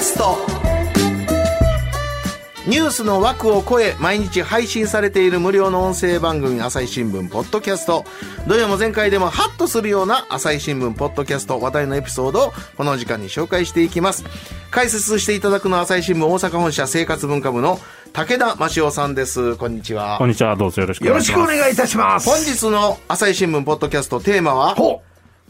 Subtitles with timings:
[0.00, 0.38] ャスト。
[2.66, 8.04] ニュースの枠を超え毎日配信されている無料の音声番組朝日新聞ポッドキャスト。
[8.46, 14.24] 土曜も前回でもハッとするような朝日新聞ポッドキャスト話題のエピソードをこの時間に紹介していきます。
[14.70, 17.78] 解説していただくのは朝日新聞大阪本社生活文化部の
[18.12, 19.56] 武田真夫さんです。
[19.56, 20.16] こんにちは。
[20.18, 21.52] こんにちは、どうぞよろしくおよろし願いします。
[21.52, 22.28] くお願いいたします。
[22.30, 25.02] 本日の朝日新聞ポッドキャストテーマはほ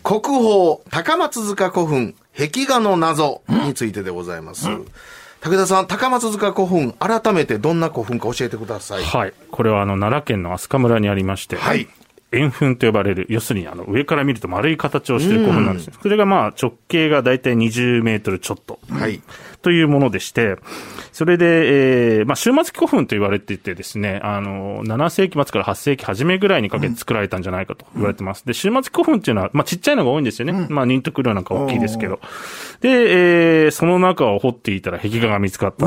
[0.02, 4.68] 国宝高松塚古墳壁画の謎についてでございます、
[5.40, 9.32] 武田さん高松塚古墳改めてどんな古墳か教えてくださいはい。
[9.50, 11.88] これはあの、奈良県の飛鳥村にありまして、はい
[12.32, 15.94] 円墳と呼ばれる、要するにあの、上から見ると丸い形をしている古墳なんですね。
[16.00, 18.78] それがまあ、直径がだいたい20メートルちょっと。
[18.88, 19.20] はい
[19.62, 20.56] というものでして、
[21.12, 28.46] それで、えー、まあ、終末期古墳と言われていてですね、あの、7世紀末から8世紀初めぐらいにかけて作られたんじゃないかと言われてます。
[28.46, 30.66] で、終末期古墳っていうのは、まあ、ちっちゃいのが多いんですよね。
[30.70, 32.20] まあ、ニントクルーなんか大きいですけど。
[32.80, 32.88] で、
[33.64, 35.86] えー、その中を掘っていたら壁画が見つかった。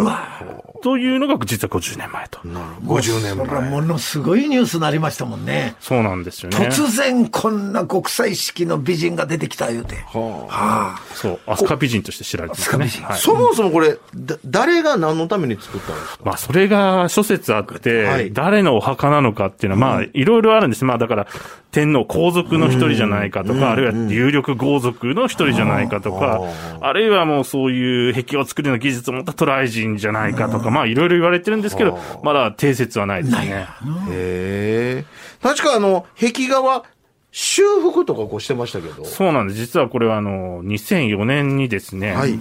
[0.83, 2.39] というのが実は50年前と。
[2.39, 5.75] 50年それは前ものすごいニュースになりましたもんね。
[5.79, 6.57] そうなんですよね。
[6.57, 9.95] 突然こんな国際式の美人が出てきた言うて。
[9.95, 11.01] はあ。
[11.13, 12.85] そう、飛鳥美人として知られてますね。
[12.85, 13.19] 飛鳥美人はい。
[13.19, 16.23] そもそもこれだ誰が何のために作ったんですか？
[16.25, 18.33] まあ、それが諸説あって、はい。
[18.33, 20.85] 誰のお墓なのかっていうのは、まあ、いろいろあるんです。
[20.85, 21.27] まあ、だから、
[21.71, 26.41] 天皇皇族の一人じゃないかとか、あるいは有力豪族の一人じゃないかとか、
[26.81, 33.67] あるいはもうそういう壁画を作るような技術を持った渡来人じゃないかとか、まあ、いろいろ言われてるんですけど、まだ定説はないですね。
[34.11, 35.05] へえ
[35.41, 36.83] 確かあの壁画は
[37.31, 39.03] 修復とかこうしてましたけど。
[39.05, 39.59] そうなんです。
[39.59, 42.37] 実はこれはあの、2004年にですね、はい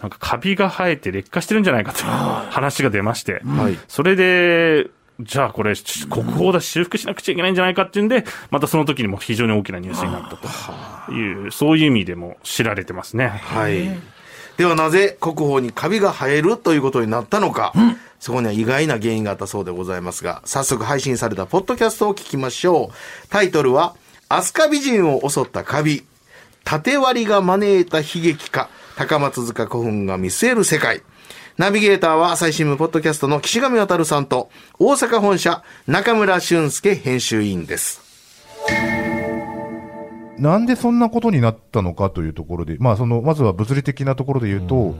[0.00, 3.78] なんかカビが生えて劣化してるんじゃないかという話が出まして、はい。
[3.88, 4.88] それで、
[5.20, 5.74] じゃあこれ、
[6.10, 11.12] 国宝だし修復しなくちゃいけないんじゃないかっていうんで、またその時にも非常に大きなニュースになったと。
[11.12, 13.28] いう、そういう意味でも知られてますね。
[13.28, 13.96] はい。
[14.56, 17.72] ではなぜ国宝にカビが生えるということになったのか、
[18.20, 23.28] そこには意外な原因があったそうでございますが、早速配信されたポッドキャストを聞きましょう。
[23.30, 23.94] タイトルは、
[24.28, 26.04] 飛鳥美人を襲ったカビ、
[26.64, 31.02] 縦割りが招いた悲劇か、高松塚古墳が見据える世界。
[31.58, 38.00] ナビゲーターは朝日新聞ポッドキャストの岸上渉さんと、大阪本社中村俊介編集委員です。
[40.38, 44.94] なんでそんなことになったのかというところで、まあその、まずは物理的なところで言うと、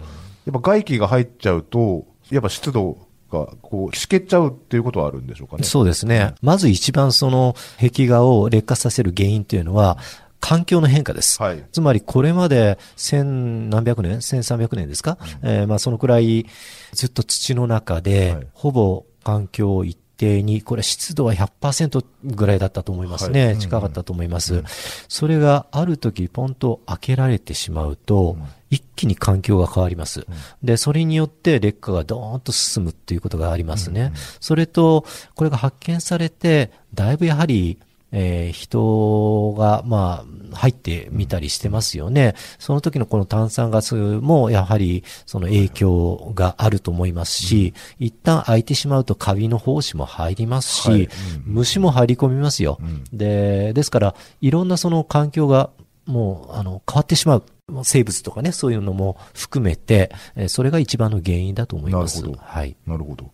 [0.45, 2.99] やっぱ外気が入っちゃうと、やっぱ湿度
[3.31, 5.63] が、こう、しけっちゃうっていうことはあるんでしょうかね。
[5.63, 6.35] そうですね。
[6.43, 9.99] まず一番その壁画を劣化させる原因というのは、
[10.45, 11.43] 環境の変化です。
[11.43, 11.65] はい。
[11.73, 14.21] つまりこれまで千何百年？
[14.21, 16.45] 千三百年ですか、えーまあそのくらい
[16.93, 18.47] ずっと土の中で、はい。
[18.53, 23.47] ほぼ環境を一定に、これ湿度は100%ぐらいだったと思いますね。
[23.47, 23.59] はい。
[23.59, 24.63] 近かったと思います。
[25.09, 28.37] それがある時ポンと開けられてしまうと、
[28.69, 30.27] 一気に環境が変わります。
[30.63, 34.13] で、それによって劣化がドーンと進むっていうことがありますね。
[34.41, 37.79] それと、これが発見されて、だいぶやはり、
[38.17, 42.35] えー人が、まあ、入ってみたりしてますよね。
[42.61, 51.09] その時のこの炭酸ガスも、やはり、その影響があると思いますし、一旦開いてしまうとカビの胞子も入りますし、はい
[51.45, 52.79] 虫も入り込みますよ。
[53.13, 55.71] で、ですから、いろんなその環境が、
[56.07, 57.43] もう、あの、変わってしまう。
[57.83, 62.21] 生物とかね、そういうのも含めて、えーそれが一番の原因だと思います。
[62.21, 62.77] なるほどはい。
[62.87, 63.31] なるほど。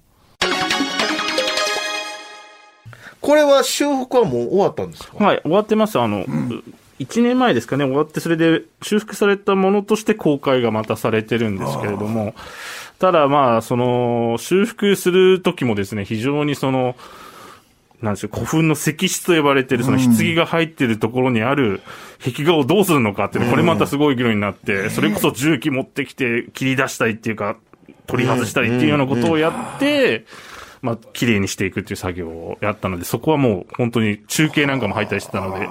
[3.20, 5.24] これは修復はもう終わったんですか？
[5.24, 5.98] はい、終わってます。
[5.98, 6.24] あの、
[6.98, 12.34] 1年前ですかね、終わって、それで修復されたものとして公開がまたされてるんですけれども、
[12.98, 16.96] ただまあ、その、修復する時もですね、非常にその、
[18.02, 21.82] なんでしょう、古墳の石室と呼ばれてる、その棺が入ってるところにある
[22.22, 27.56] 壁画をどうするのかっていうの、これまたすごい議論になって、それこそ重機持ってきて切り出したりっていうか、
[28.06, 30.24] 取り外したりっていうようなことをやって、
[30.82, 35.68] まあ、綺麗にしていくっていう作業をやったので、そこはもう本当に中継なんかも入ったりしてたので、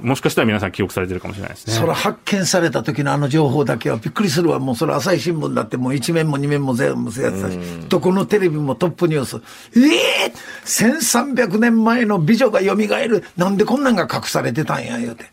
[0.00, 1.74] もしかしたら皆さん記憶されてるかもしれないですね。
[1.74, 4.58] それ発見された時のあの情報だけはびっくりするわ。
[4.58, 7.58] もうそれ朝日新聞だってもう一面も二面も全部やってたし、
[7.88, 9.36] どこのテレビもトップニュース。
[9.76, 10.32] ええ
[10.64, 13.24] 1300年前の美女が蘇る。
[13.36, 15.26] なんでこんなんが隠されてたんや、言うて。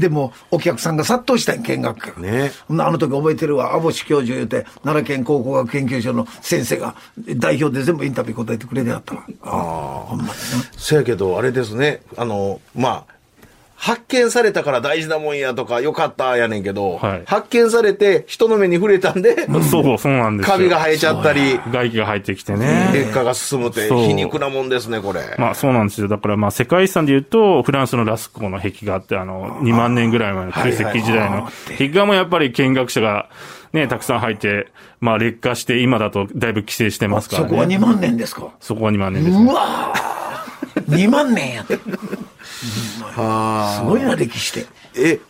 [0.00, 2.20] でも、お客さんが殺到したんや見学客。
[2.20, 6.94] ねあの時覚えてるわ、網干教授言うて、奈良県考古学研究所の先生が、
[7.36, 9.24] 代表で全部インタビュー答えてくれてやったわ。
[9.42, 9.52] ああ、
[10.08, 10.34] ほんまにな。
[10.76, 13.13] そやけど、あれですね、あの、まあ、
[13.76, 20.52] 発見されたから大事なもんやとか、よかったやねんけど、はい発見されて人の目に触れたんで、そう、そうなんですよ。
[20.56, 22.90] カビが生えちゃったり、外気が入ってきてね。
[22.94, 25.20] 劣化が進むって皮肉なもんですね、これ。
[25.38, 26.08] まあそうなんですよ。
[26.08, 33.28] だからまあ世界遺産で言うと、フランスのラスコーの壁画あって、あの、2万年ぐらい前の旧石器時代の壁画もやっぱり見学者が
[33.72, 34.68] ね、たくさん入って、
[35.00, 37.48] まあ劣化して、今だとだいぶ規制してますからね。
[37.48, 38.48] そこは2万年ですか？
[38.60, 39.44] そこは2万年ですね。
[39.44, 41.78] うわー2万年やって。
[43.02, 44.66] はすごいな、歴史で。
[44.96, 45.20] え、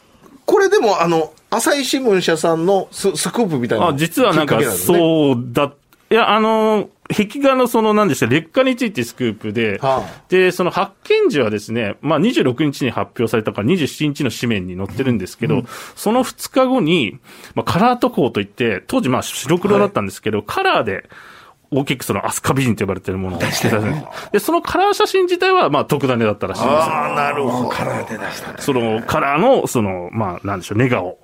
[0.47, 5.73] これでも、あの、朝日新聞社さんのススクープみたいなあ、実はなんか、そうだ、
[6.11, 10.23] いや、あの、壁画のその、なんでした、劣化についてスクープで、はあ。
[10.29, 15.65] で、その発見時はですね、まあ26日に発表されたから27日の紙面に載ってるんですけど、
[15.97, 17.19] その2日後に、
[17.55, 21.09] まあカラー渡航といって、当時まあ白黒だったんですけど、カラーで、
[21.75, 26.79] 大きくそのアスカ美人と呼ばれてるものをしてたんですで、そのカラー写真自体はまあ特ダネだったらしいんですよ。
[26.79, 27.69] ああ、なるほど。
[27.69, 28.57] カラーで出したね。
[28.59, 31.19] そのカラーの、その、まあ、なんでしょう、ネガを、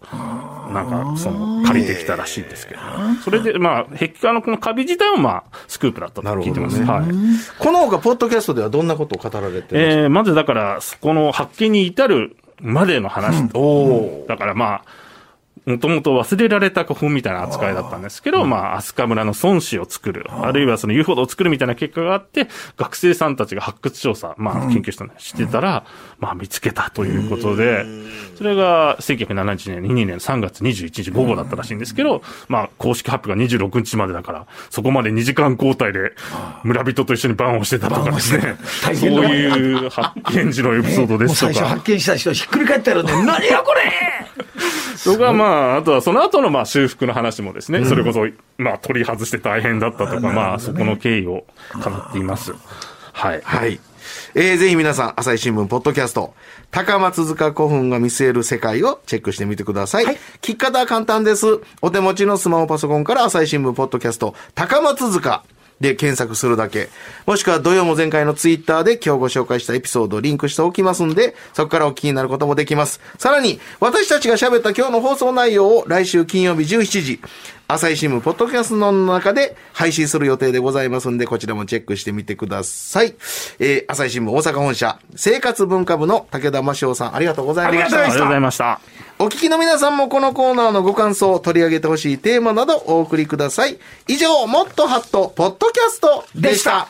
[0.73, 2.81] なんか、その、借りてきたらしいんですけど。
[3.23, 6.81] それで、まあ、壁画のこのカビ自体も、まあ、スクープだったと聞いてます。
[6.81, 7.05] なはい。
[7.59, 13.49] この他、ポッドキャストではどんなことを語られてるんですか、えー、まずだから、そこの発見に至るまでの話。
[13.55, 14.85] おおだからまあ、
[15.67, 20.51] もともと忘れられた古墳みたいな扱いだったんですけど、まあ、飛鳥村の孫子を作る、あ。
[20.53, 25.85] るいはその遊歩道を作るみたいな結果があって、学生さんたちが発掘調査、まあ、研究したのしてたら、
[26.19, 27.85] まあ、見つけたということで、
[28.37, 36.13] それが1970年、2年3月21日午後だったらしいんですけど、まあ、公式発表が26日までだから、そこまで2時間交代で
[36.65, 38.57] 村人と一緒に番をしてたとかですね、
[38.95, 41.53] そういう発見時のエピソードですとか。
[41.53, 43.13] 最初発見した人ひっくり返ったよね。
[43.25, 44.20] 何やこれ
[45.03, 48.27] そこはまあ、あとはその後のまあ修復の話もですね、それこそ、
[48.59, 51.47] まあ取り外して大変だったとか、まあそこの経緯を
[51.83, 52.53] 語っています。
[53.13, 53.41] はい。
[53.43, 53.81] はい。
[54.35, 56.35] えー、ぜひ皆さん、朝日新聞ポッドキャスト、
[56.71, 60.05] 高松塚古墳が見据える世界をチェックしてみてください。
[60.05, 61.47] 聞き方は簡単です。
[61.81, 65.43] お手持ちのスマホパソコンから朝日新聞ポッドキャスト、高松塚
[65.81, 66.91] で検索するだけ。
[67.27, 73.01] もしくは土曜も前回のツイッターで今日ご紹介したエピソードをリンクしておきますんで、そこからお聞きになることもできます。
[73.19, 77.21] さらに、私たちが喋った今日の放送内容を来週金曜日17時、
[77.67, 83.15] 朝日新聞ポッドキャストの中で配信する予定でございますんで、こちらもチェックしてみてください。
[83.59, 88.03] えー、朝日新聞大阪本社、生活文化部の武田真翔さん、ありがとうございました。
[88.03, 89.10] ありがとうございました。
[89.23, 93.79] お聞きの皆さんもこのコーナーのご感想、取り上げてほしいテーマなどお送りください。
[94.09, 96.89] 以上、もっとハット、ポッドキャストでした。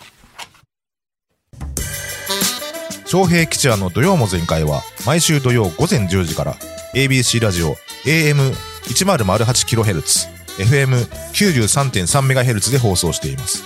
[3.07, 6.55] 昌平吉也の土曜も全開は毎週土曜午前10時から
[6.95, 7.75] ABC ラジオ
[8.05, 10.29] AM1008kHz
[10.61, 13.65] FM93.3MHz で放送しています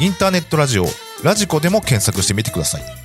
[0.00, 0.86] インターネットラジオ
[1.22, 3.03] ラジコでも検索してみてください